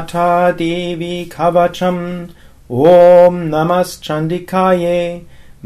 [0.00, 2.02] अथा देवी कवचम्
[2.70, 5.00] ॐ नमश्चण्डिकाये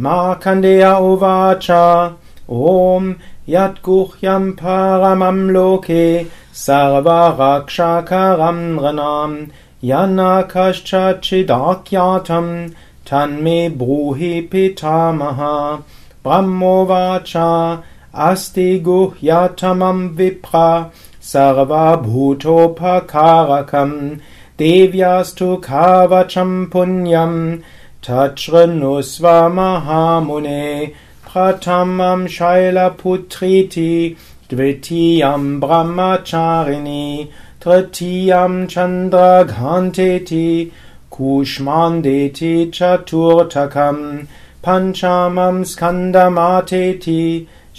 [0.04, 3.12] मा खण्डेय उवाच ॐ
[3.54, 6.04] यत्गुह्यम् परमम् लोके
[6.66, 9.36] सर्वरक्षाकरम् नृणाम्
[9.90, 12.52] यन्न कश्चिदाख्यातम्
[13.10, 15.40] तन्मे ब्रूहि पितामह
[16.24, 17.32] ब्रह्मोवाच
[18.28, 20.62] अस्ति गुह्यतमम् विप्र
[21.32, 22.56] सर्वभूतोपकारकम्
[24.60, 27.38] देव्यास्तु कवचम् पुण्यम्
[28.06, 30.64] तच्छृणुस्व महामुने
[31.26, 33.92] प्रथमम् शैलपुत्रीति
[34.52, 37.04] द्वितीयम् ब्रह्मचारिणी
[37.64, 40.48] तृतीयम् चन्द्रघान्तेति
[41.16, 44.04] कूष्माण्डेति चतुर्थकम्
[44.66, 47.22] पञ्चमम् स्कन्दमातेति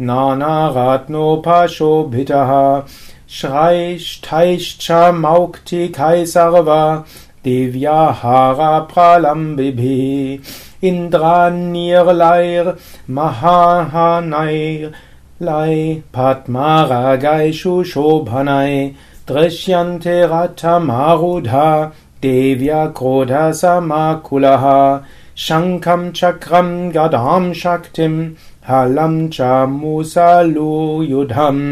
[0.00, 2.88] Nana Ratno Pasho Bitaha Nanaratnopashobhitaha
[3.28, 7.04] Shraishtaishcha Maukti Kaisarva
[7.44, 10.40] Divyahara Pralambibhi
[10.82, 12.78] Indranirlair
[13.10, 14.94] Mahahanair
[15.38, 18.96] Lai Padmaragaishu Shobhanai
[19.26, 25.04] Drishyante Ratamarudha Devya Krodha Samakulaha
[25.36, 28.36] Shankam Chakram Gadam Shaktim
[28.68, 29.40] हलम् च
[29.80, 31.62] मुसलूयुधम्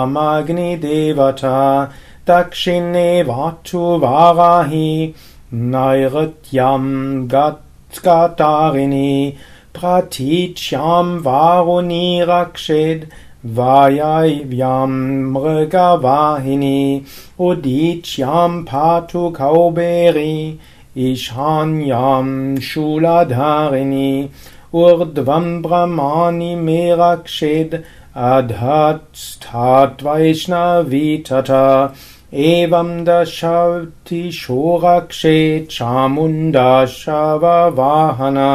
[2.25, 5.14] Dakshine Vatu Varahi
[5.52, 7.28] Nairutyam
[7.92, 9.38] Gatarini
[9.74, 13.10] Pratichyam Varuni Rakshid
[13.46, 17.04] Vayavyam Mrigavahini
[17.38, 20.58] Udichyam Patu Kauberi
[20.96, 24.30] Ishanyam Shuladharini
[24.74, 27.84] Urdvam Brahmani Merakshid
[28.16, 31.94] Adhat Stat Vaishnavitata
[36.88, 38.51] शववाहना।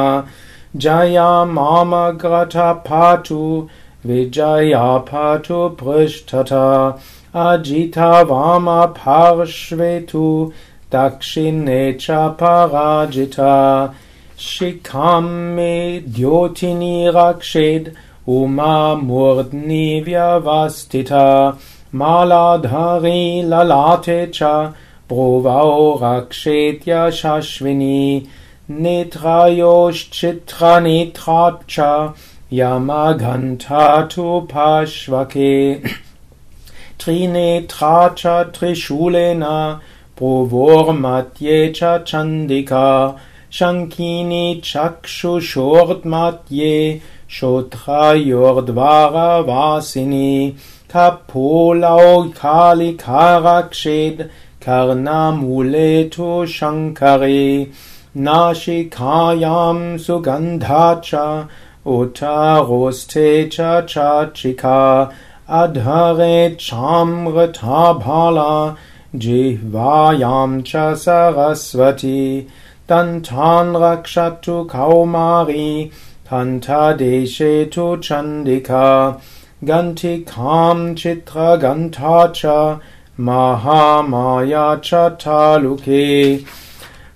[0.76, 3.68] जया मामग्रथ पातु
[4.04, 7.00] Vijaya patu prishtata
[7.32, 10.52] Ajita vama parshvetu
[10.90, 13.94] Dakshine cha parajita
[14.36, 17.94] Shikam me dyotini rakshed
[18.26, 21.77] Uma murdni vyavastita Maladhari
[26.00, 28.28] rakshetya shashvini
[28.68, 32.14] Netrayosh chitra netrapcha
[32.52, 35.80] Yamagantatu pashvake
[36.98, 39.80] Trinetracha trishulena
[40.14, 43.18] Provormatye cha chandika
[43.50, 50.54] Shankini chakshushortmatye Shotrayordvara vasini
[50.88, 57.70] Kapolau kalikarakshed Karnamuletu shankare
[58.16, 61.48] Nashikayam sugandhacha
[61.84, 65.12] Uttaroste cha chachika
[65.46, 68.78] Adhare chamrata bhala
[69.14, 72.48] Jihvayam cha sarasvati
[72.88, 75.92] Dantan rakshatu kaumari
[76.26, 79.20] Kantadeshe tu chandika
[84.80, 86.46] Cha taluke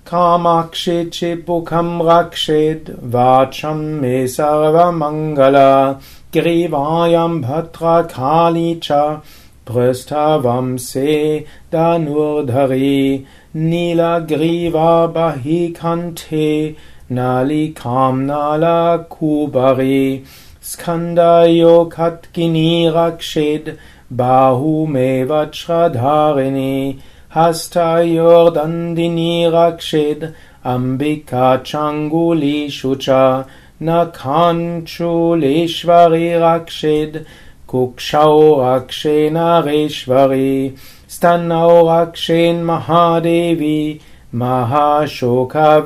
[0.05, 6.01] Kamakshit chipukam rakshit Vacham me sarva mangala
[6.33, 9.21] Grivayam bhatra kali cha
[9.65, 16.75] Prasthavam se danurdhari Nila griva bahikante
[17.09, 20.25] Nalikam nala kubari
[20.63, 23.77] Skandayo katkini rakshid
[24.09, 27.01] Bahu me vachradharini
[27.35, 30.33] Hastayordandini rakshid
[30.63, 33.45] Ambika changuli shucha
[33.81, 37.25] Nakanchuleshvari rakshid
[37.67, 40.77] Kukshau rakshenareshvari
[41.09, 43.99] Stanau rakshen mahadevi
[44.33, 45.83] Mahashoka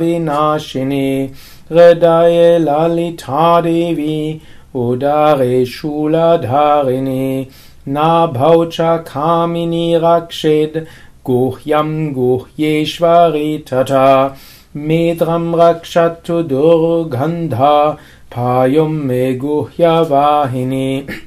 [4.77, 7.51] lalitadevi Udare shuladharini
[7.88, 10.88] Nabhaucha kamini rakshid
[11.25, 14.38] Guhyam guhyeshvari tata
[14.75, 17.97] Medram rakshatu durgandha
[18.29, 21.25] Payum me guhyavahini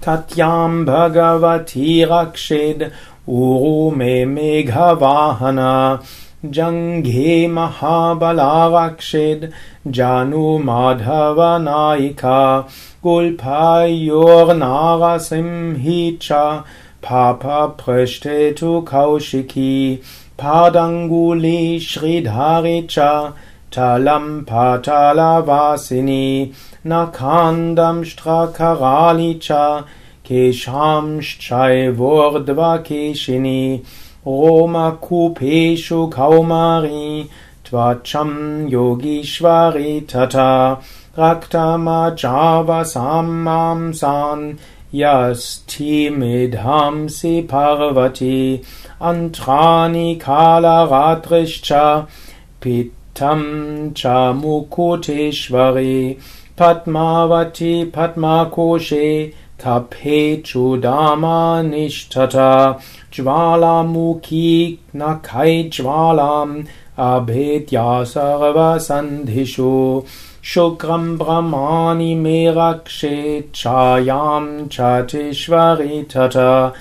[0.00, 2.92] Tatyam bhagavati rakshid
[3.28, 6.04] Uru me meghavahana
[6.44, 9.52] Janghe mahabala rakshid
[9.84, 12.68] Janu madhava naika
[13.02, 16.64] Gulpayor narasimhicha
[17.00, 20.00] Papa prashtetu kaushiki
[20.38, 23.32] Padanguli Shridharicha
[23.72, 29.84] Talam Patala Vasini Nakandam Shtrakaralicha
[30.24, 33.84] Kesham Shchaivordva Keshini
[34.24, 37.28] Roma Kupeshu Kaumari
[37.72, 40.78] Twacham Yogishvari Tata
[41.16, 44.58] Raktama Java Sammam San
[44.92, 48.62] Yastimidhamsi Parvati
[49.00, 52.06] Antrani Kala Radrischa
[52.60, 56.20] Pitam Chamukoteshwari
[56.54, 62.78] Padmavati Padmakoshe Tape Chudama Nishtata
[63.10, 70.06] Jwalamukhi Nakai Jvalam Sarva Sandhishu
[70.42, 76.74] Shukram Brahmani Merakshe Chayam Chatishvari Tata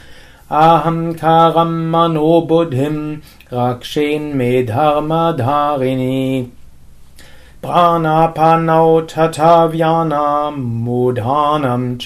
[0.49, 6.51] Aham Karam Mano Buddhim Rakshen Medharma Dharini
[7.63, 11.97] Pranapanau Tatavyanam Mudhanam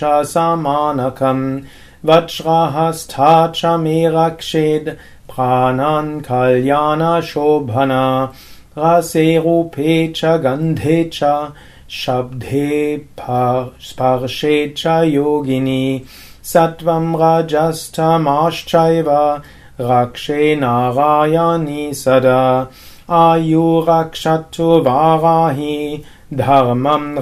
[2.06, 4.98] Cha Samanakam Vajrahastha Cha Merakshed
[5.28, 8.34] Pranan Kalyana Shobhana
[8.76, 11.54] Raserupe Cha Gandhe Cha
[11.90, 16.06] Shabdhe Sparshe Cha Yogini
[16.44, 19.44] Sattvam Rajastamaschaiva
[19.80, 22.70] Rakshe Narayani Sada
[23.10, 27.18] Ayu Rakshatu Varahi Dharmam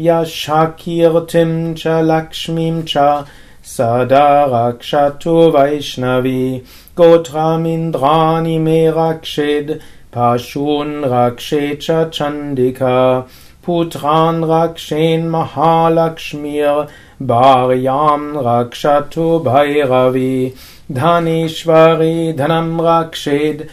[0.00, 3.26] Rakshatu Parvati Yashakirtim Cha Lakshmim Cha
[3.62, 6.64] Sada Rakshatu Vaishnavi
[6.96, 9.80] Gotram Indrani Me Rakshid
[10.12, 13.28] Pashun Rakshecha Chandika
[13.62, 16.88] Putran Rakshen Mahalakshmir
[17.20, 20.56] Bharyam Rakshatu Bhairavi
[20.90, 23.68] Dhanishvari Dhanam Rakshid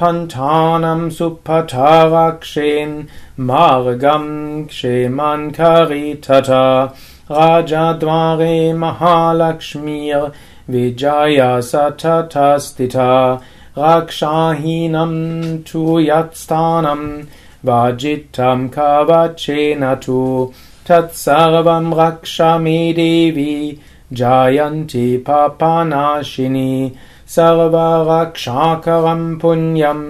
[0.00, 3.02] Kaumari Kanyakam Tata पन्थानं सुपथारक्षेन्
[3.40, 6.94] मार्गं क्षेमान्करितथा
[7.30, 13.40] राजद्वारे महालक्ष्मीर्विजया सतथा स्थिता
[13.78, 17.22] रक्षाहीनं तु यत्स्थानं
[17.64, 20.52] वाजितं कवचेन तु।
[20.88, 23.78] तत्सर्वं रक्ष मे देवी
[24.12, 26.92] जायन्ति पापनाशिनी
[27.34, 30.00] सर्वरक्षाकरं पुण्यं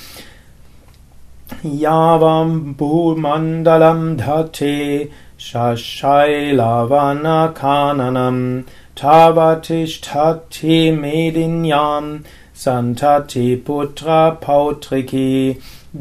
[1.64, 5.10] Yavam Bhumandalam Dhate
[5.40, 8.66] Shashailavana Kananam
[8.98, 12.26] Tavatishthati Medinyam
[12.66, 15.28] मेदिन्यां सन्तति पुत्रपौत्रिकी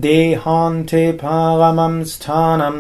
[0.01, 2.79] देहान्ते परमं स्थानं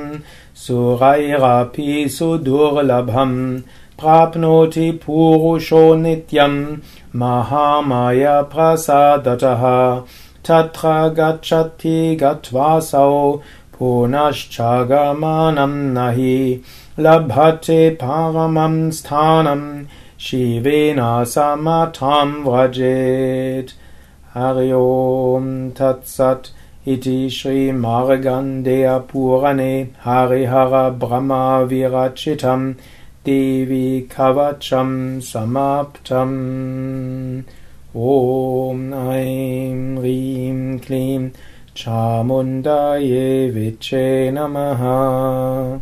[0.56, 3.60] सुरैरपि सुदुर्लभम्
[4.00, 6.54] प्राप्नोति पूरुषो नित्यं
[7.20, 8.42] महामायप्रसादतः
[10.48, 13.12] तत्र गच्छति गत्वासौ
[13.78, 16.36] पुनश्चागमनं न हि
[16.98, 17.78] लभते
[20.18, 23.74] Shivena Samatam Vrajet.
[24.32, 26.50] Hari Om Tatsat
[26.86, 29.92] Iti Shri Margandeya Purane.
[30.02, 32.76] Harihara Brahma Virachitam
[33.24, 36.24] Devi Kavacham Samaptam.
[37.94, 41.32] Om Aim Rim Klim
[41.74, 45.80] Chamundaye Viche Namaha.